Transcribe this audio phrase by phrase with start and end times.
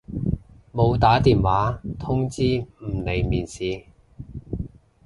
[0.73, 2.41] 冇打電話通知
[2.79, 3.83] 唔嚟面試？